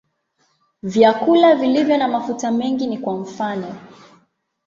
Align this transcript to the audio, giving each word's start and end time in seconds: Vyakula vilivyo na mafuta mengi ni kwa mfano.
Vyakula 0.83 1.55
vilivyo 1.55 1.97
na 1.97 2.07
mafuta 2.07 2.51
mengi 2.51 2.87
ni 2.87 2.97
kwa 2.97 3.17
mfano. 3.17 3.75